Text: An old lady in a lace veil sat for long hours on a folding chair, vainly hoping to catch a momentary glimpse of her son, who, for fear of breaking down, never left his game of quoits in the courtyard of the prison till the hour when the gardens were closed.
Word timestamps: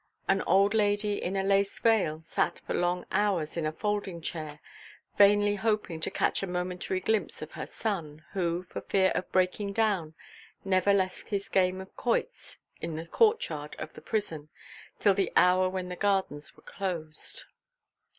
An 0.27 0.41
old 0.47 0.73
lady 0.73 1.21
in 1.21 1.35
a 1.35 1.43
lace 1.43 1.79
veil 1.79 2.23
sat 2.23 2.57
for 2.65 2.73
long 2.73 3.05
hours 3.11 3.55
on 3.55 3.67
a 3.67 3.71
folding 3.71 4.19
chair, 4.19 4.59
vainly 5.15 5.53
hoping 5.57 5.99
to 6.01 6.09
catch 6.09 6.41
a 6.41 6.47
momentary 6.47 6.99
glimpse 6.99 7.43
of 7.43 7.51
her 7.51 7.67
son, 7.67 8.25
who, 8.33 8.63
for 8.63 8.81
fear 8.81 9.11
of 9.13 9.31
breaking 9.31 9.73
down, 9.73 10.15
never 10.65 10.91
left 10.91 11.29
his 11.29 11.47
game 11.47 11.79
of 11.79 11.95
quoits 11.95 12.57
in 12.81 12.95
the 12.95 13.05
courtyard 13.05 13.75
of 13.77 13.93
the 13.93 14.01
prison 14.01 14.49
till 14.97 15.13
the 15.13 15.31
hour 15.35 15.69
when 15.69 15.87
the 15.89 15.95
gardens 15.95 16.55
were 16.57 16.63
closed. 16.63 17.43